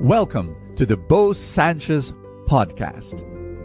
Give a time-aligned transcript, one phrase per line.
[0.00, 2.12] Welcome to the Bo Sanchez
[2.46, 3.24] podcast.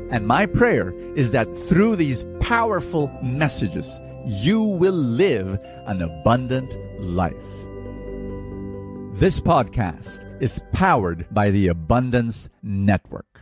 [0.09, 7.35] And my prayer is that through these powerful messages, you will live an abundant life.
[9.13, 13.41] This podcast is powered by the Abundance Network.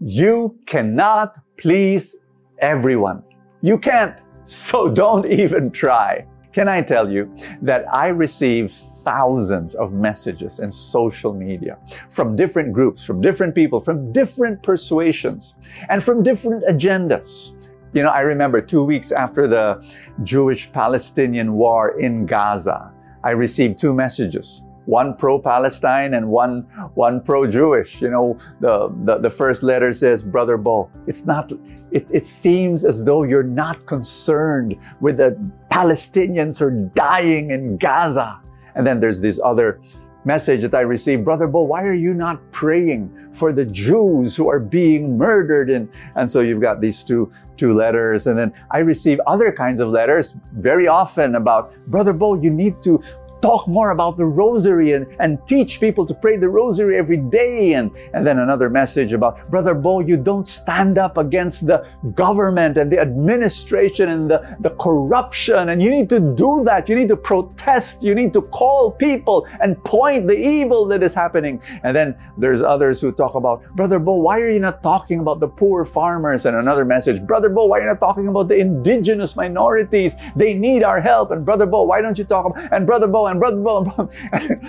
[0.00, 2.16] You cannot please
[2.60, 3.22] everyone.
[3.60, 4.23] You can't.
[4.44, 6.26] So don't even try.
[6.52, 11.78] Can I tell you that I receive thousands of messages in social media
[12.08, 15.56] from different groups, from different people, from different persuasions,
[15.88, 17.52] and from different agendas.
[17.92, 19.84] You know, I remember two weeks after the
[20.24, 22.92] Jewish Palestinian war in Gaza,
[23.22, 26.62] I received two messages one pro-Palestine and one
[26.94, 28.02] one pro-Jewish.
[28.02, 31.52] You know, the, the, the first letter says, Brother Bo, it's not
[31.90, 35.38] it, it seems as though you're not concerned with the
[35.70, 38.40] Palestinians who are dying in Gaza.
[38.74, 39.80] And then there's this other
[40.24, 44.48] message that I received, Brother Bo, why are you not praying for the Jews who
[44.48, 45.70] are being murdered?
[45.70, 48.26] And, and so you've got these two, two letters.
[48.26, 52.82] And then I receive other kinds of letters very often about, Brother Bo, you need
[52.82, 53.00] to
[53.44, 57.74] talk more about the rosary and, and teach people to pray the rosary every day.
[57.74, 62.78] And, and then another message about, Brother Bo, you don't stand up against the government
[62.78, 65.68] and the administration and the, the corruption.
[65.68, 66.88] And you need to do that.
[66.88, 68.02] You need to protest.
[68.02, 71.60] You need to call people and point the evil that is happening.
[71.82, 75.40] And then there's others who talk about, Brother Bo, why are you not talking about
[75.40, 76.46] the poor farmers?
[76.46, 80.14] And another message, Brother Bo, why are you not talking about the indigenous minorities?
[80.34, 81.30] They need our help.
[81.30, 84.08] And Brother Bo, why don't you talk about, and Brother Bo, and brother, blah, blah.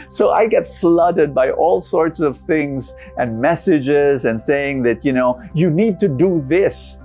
[0.08, 5.14] so I get flooded by all sorts of things and messages and saying that, you
[5.14, 6.98] know, you need to do this.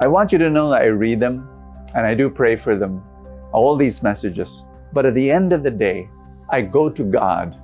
[0.00, 1.48] I want you to know that I read them
[1.94, 3.02] and I do pray for them,
[3.52, 4.64] all these messages.
[4.92, 6.08] But at the end of the day,
[6.50, 7.56] I go to God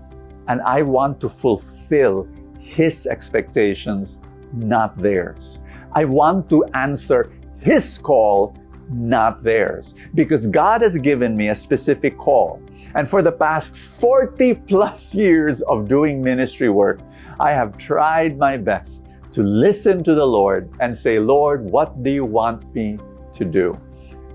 [0.48, 2.26] and I want to fulfill
[2.58, 4.20] His expectations,
[4.52, 5.60] not theirs.
[5.92, 8.56] I want to answer His call,
[8.92, 9.94] not theirs.
[10.14, 12.62] Because God has given me a specific call.
[12.94, 17.00] And for the past 40 plus years of doing ministry work,
[17.40, 22.10] I have tried my best to listen to the Lord and say, Lord, what do
[22.10, 22.98] you want me
[23.32, 23.78] to do?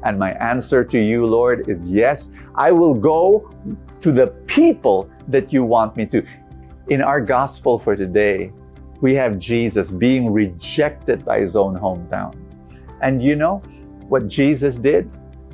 [0.03, 3.51] And my answer to you, Lord, is yes, I will go
[4.01, 6.24] to the people that you want me to.
[6.89, 8.51] In our gospel for today,
[9.01, 12.35] we have Jesus being rejected by his own hometown.
[13.01, 13.62] And you know
[14.09, 15.09] what Jesus did?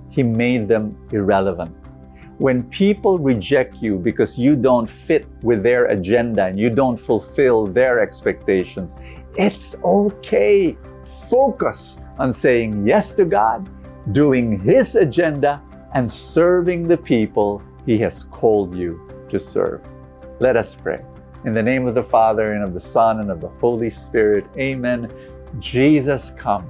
[0.09, 1.75] He made them irrelevant
[2.37, 7.67] when people reject you because you don't fit with their agenda and you don't fulfill
[7.67, 8.97] their expectations,
[9.37, 10.75] it's okay.
[11.29, 13.69] Focus on saying yes to God,
[14.11, 15.61] doing His agenda,
[15.93, 19.81] and serving the people He has called you to serve.
[20.39, 21.05] Let us pray.
[21.45, 24.45] In the name of the Father, and of the Son, and of the Holy Spirit,
[24.57, 25.11] amen.
[25.59, 26.67] Jesus, come.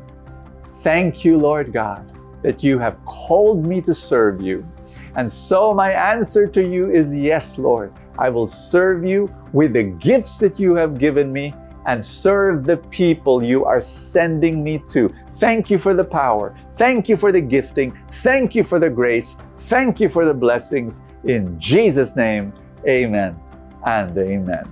[0.83, 2.05] Thank you, Lord God,
[2.41, 4.67] that you have called me to serve you.
[5.15, 7.93] And so my answer to you is yes, Lord.
[8.17, 11.53] I will serve you with the gifts that you have given me
[11.85, 15.13] and serve the people you are sending me to.
[15.35, 16.53] Thank you for the power.
[16.73, 17.97] Thank you for the gifting.
[18.11, 19.37] Thank you for the grace.
[19.55, 21.01] Thank you for the blessings.
[21.23, 22.51] In Jesus' name,
[22.85, 23.39] amen
[23.85, 24.65] and amen.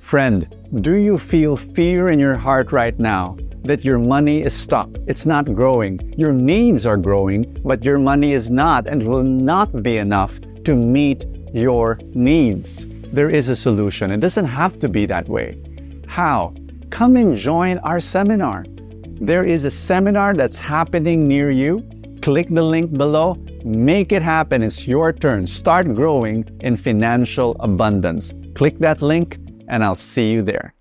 [0.00, 0.44] Friend,
[0.82, 3.36] do you feel fear in your heart right now?
[3.64, 4.88] That your money is stuck.
[5.06, 6.14] It's not growing.
[6.16, 10.74] Your needs are growing, but your money is not and will not be enough to
[10.74, 12.88] meet your needs.
[13.12, 14.10] There is a solution.
[14.10, 15.58] It doesn't have to be that way.
[16.06, 16.54] How?
[16.90, 18.64] Come and join our seminar.
[19.20, 21.88] There is a seminar that's happening near you.
[22.22, 23.34] Click the link below.
[23.64, 24.62] Make it happen.
[24.62, 25.46] It's your turn.
[25.46, 28.34] Start growing in financial abundance.
[28.54, 30.74] Click that link, and I'll see you there.